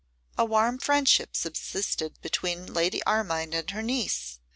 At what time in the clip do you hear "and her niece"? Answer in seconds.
3.53-4.39